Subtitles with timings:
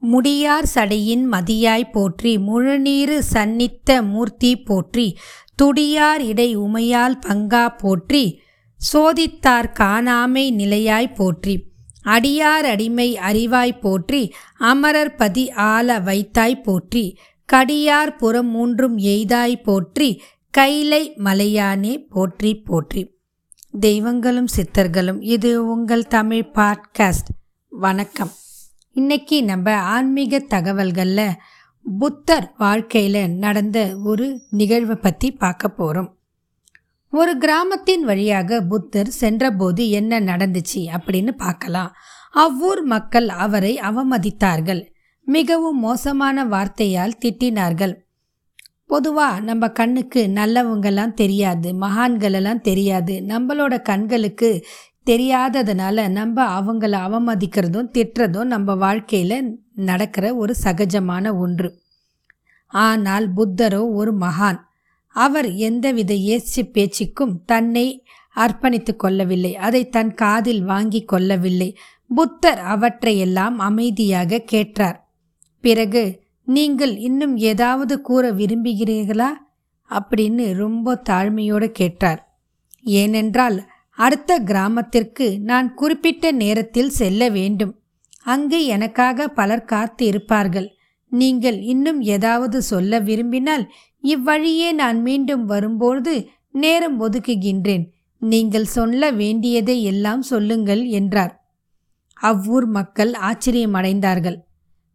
[0.00, 5.16] முடியார் சடையின் மதியாய் போற்றி முழுநீரு சந்நித்த மூர்த்தி போற்றி
[5.54, 8.40] துடியார் இடை உமையால் பங்கா போற்றி
[8.80, 11.66] சோதித்தார் காணாமை நிலையாய் போற்றி
[12.04, 20.20] அடியார் அடிமை அறிவாய் போற்றி அமரர் பதி ஆள வைத்தாய் போற்றி கடியார் புறம் மூன்றும் எய்தாய் போற்றி
[20.50, 23.14] கைலை மலையானே போற்றி போற்றி.
[23.80, 27.30] தெய்வங்களும் சித்தர்களும் இது உங்கள் தமிழ் பாட்காஸ்ட்.
[27.68, 28.30] வணக்கம்.
[28.98, 31.38] இன்னைக்கு நம்ம ஆன்மீக தகவல்களில்
[31.98, 36.08] புத்தர் வாழ்க்கையில் நடந்த ஒரு நிகழ்வை பற்றி பார்க்க போகிறோம்
[37.12, 41.92] ஒரு கிராமத்தின் வழியாக புத்தர் சென்றபோது என்ன நடந்துச்சு அப்படின்னு பார்க்கலாம்.
[42.34, 44.82] அவ்வூர் மக்கள் அவரை அவமதித்தார்கள்.
[45.28, 47.94] மிகவும் மோசமான வார்த்தையால் திட்டினார்கள்.
[48.86, 53.14] பொதுவாக நம்ம கண்ணுக்கு நல்லவங்கெல்லாம் தெரியாது மகான்களெல்லாம் தெரியாது.
[53.28, 54.50] நம்மளோட கண்களுக்கு
[55.08, 61.82] தெரியாததுனால நம்ம அவங்கள அவமதிக்கிறதும் திட்டுறதும் நம்ம வாழ்க்கையில் நடக்கிற ஒரு சகஜமான ஒன்று.
[62.66, 64.58] ஆனால் புத்தரோ ஒரு மகான்.
[65.08, 68.04] அவர் எந்தவித ஏச்சு பேச்சுக்கும் தன்னை
[68.36, 69.56] அர்ப்பணித்து கொள்ளவில்லை.
[69.56, 71.76] அதை தன் காதில் வாங்கி கொள்ளவில்லை.
[72.14, 75.08] புத்தர் அவற்றையெல்லாம் அமைதியாக கேட்டார்.
[75.60, 79.28] பிறகு நீங்கள் இன்னும் ஏதாவது கூற விரும்புகிறீர்களா?
[79.90, 82.40] அப்படின்னு ரொம்ப தாழ்மையோடு கேட்டார்.
[82.82, 83.67] ஏனென்றால்
[83.98, 87.72] அடுத்த கிராமத்திற்கு நான் குறிப்பிட்ட நேரத்தில் செல்ல வேண்டும்.
[88.22, 90.68] அங்கு எனக்காக பலர் காத்து இருப்பார்கள்.
[91.12, 93.64] நீங்கள் இன்னும் ஏதாவது சொல்ல விரும்பினால்
[94.04, 96.12] இவ்வழியே நான் மீண்டும் வரும்போது
[96.50, 97.84] நேரம் ஒதுக்குகின்றேன்.
[98.22, 101.32] நீங்கள் சொல்ல வேண்டியதை எல்லாம் சொல்லுங்கள் என்றார்.
[102.16, 104.38] அவ்வூர் மக்கள் ஆச்சரியமடைந்தார்கள்.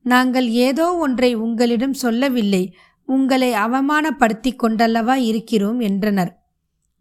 [0.06, 2.64] நாங்கள் ஏதோ ஒன்றை உங்களிடம் சொல்லவில்லை.
[3.10, 6.32] உங்களை அவமானப்படுத்தி கொண்டல்லவா இருக்கிறோம் என்றனர்.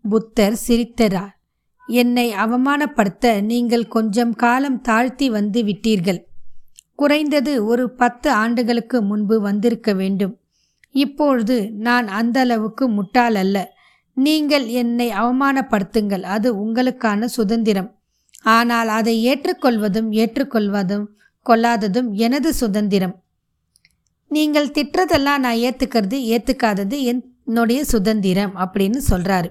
[0.04, 1.36] புத்தர் சிரித்தரார்
[1.86, 6.20] என்னை அவமானப்படுத்த நீங்கள் கொஞ்சம் காலம் தாழ்த்தி வந்து விட்டீர்கள்.
[6.94, 10.38] குறைந்தது ஒரு பத்து ஆண்டுகளுக்கு முன்பு வந்திருக்க வேண்டும்.
[10.90, 13.74] இப்பொழுது நான் அந்த அளவுக்கு முட்டாள் அல்ல.
[14.14, 16.22] நீங்கள் என்னை அவமானப்படுத்துங்கள்.
[16.22, 17.96] அது உங்களுக்கான சுதந்திரம்.
[18.42, 21.06] ஆனால் அதை ஏற்றுக்கொள்வதும் ஏற்றுக்கொள்வதும்
[21.46, 23.22] கொள்ளாததும் எனது சுதந்திரம்.
[24.28, 29.48] நீங்கள் திட்டுறதெல்லாம் நான் ஏற்றுக்கிறது ஏற்றுக்காதது என்னுடைய சுதந்திரம் அப்படின்னு சொல்கிறாரு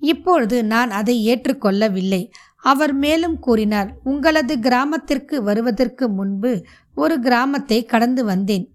[0.00, 2.30] இப்பொழுது நான் அதை ஏற்றுக்கொள்ளவில்லை.
[2.56, 6.64] அவர் மேலும் கூறினார் உங்களது கிராமத்திற்கு வருவதற்கு முன்பு
[6.94, 8.72] ஒரு கிராமத்தை கடந்து வந்தேன்.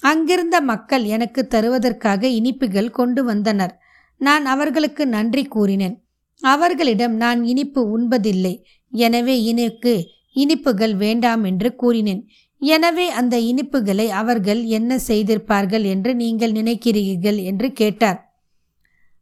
[0.00, 3.78] அங்கிருந்த மக்கள் எனக்கு தருவதற்காக இனிப்புகள் கொண்டு வந்தனர்.
[4.18, 6.02] நான் அவர்களுக்கு நன்றி கூறினேன்.
[6.38, 8.62] அவர்களிடம் நான் இனிப்பு உண்பதில்லை.
[8.90, 12.28] எனவே எனக்கு இனிப்புகள் வேண்டாம் என்று கூறினேன்.
[12.58, 17.42] எனவே அந்த இனிப்புகளை அவர்கள் என்ன செய்திருப்பார்கள் என்று நீங்கள் நினைக்கிறீர்கள்?
[17.42, 18.25] என்று கேட்டார்.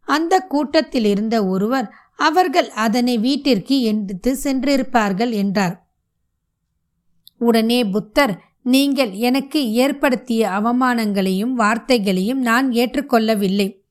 [0.05, 5.87] அந்த கூட்டத்தில் இருந்த ஒருவர் அவர்கள் அதனை வீட்டிற்கு எடுத்து சென்றிருப்பார்கள் என்றார்.
[7.39, 13.83] உடனே புத்தர் நீங்கள் எனக்கு ஏற்படுத்திய அவமானங்களையும் வார்த்தைகளையும் நான் ஏற்றுக்கொள்ளவில்லை.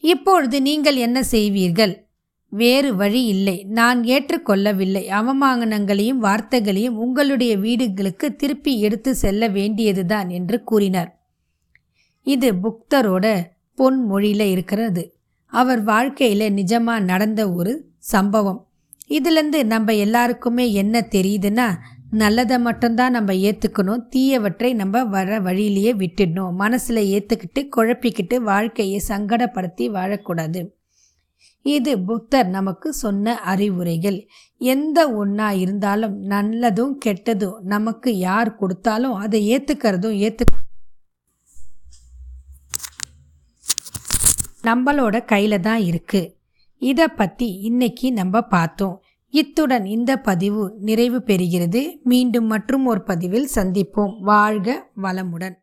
[0.00, 2.02] இப்பொழுது நீங்கள் என்ன செய்வீர்கள்?
[2.48, 3.64] வேறு வழி இல்லை.
[3.68, 5.06] நான் ஏற்றுக்கொள்ளவில்லை.
[5.08, 11.22] அவமானங்களையும் வார்த்தைகளையும் உங்களுடைய வீடுகளுக்கு திருப்பி எடுத்து செல்ல வேண்டியதுதான் என்று கூறினார்.
[12.22, 13.42] இது புக்தரோட
[13.78, 15.16] பொன்மொழியில் இருக்கிறது.
[15.46, 18.66] அவர் வாழ்க்கையில் நிஜமாக நடந்த ஒரு சம்பவம்.
[19.08, 21.66] இதுலேருந்து நம்ம எல்லாருக்குமே என்ன தெரியுதுன்னா
[22.10, 26.52] நல்லதை மட்டும்தான் நம்ம ஏற்றுக்கணும் தீயவற்றை நம்ம வர வழியிலேயே விட்டுடணும்.
[26.52, 30.60] மனசில் ஏற்றுக்கிட்டு குழப்பிக்கிட்டு வாழ்க்கையை சங்கடப்படுத்தி வாழக்கூடாது.
[31.62, 34.18] இது புத்தர் நமக்கு சொன்ன அறிவுரைகள்.
[34.58, 40.44] எந்த ஒன்றா இருந்தாலும் நல்லதும் கெட்டதும் நமக்கு யார் கொடுத்தாலும் அதை ஏற்றுக்கிறதும் ஏற்று
[44.66, 46.32] நம்மளோட கையில் தான் இருக்குது
[46.78, 49.02] இதை பற்றி இன்னைக்கு நம்ம பார்த்தோம்.
[49.30, 51.82] இத்துடன் இந்த பதிவு நிறைவு பெறுகிறது.
[52.02, 54.14] மீண்டும் மற்றும் ஒரு பதிவில் சந்திப்போம்.
[54.20, 55.56] வாழ்க வளமுடன்.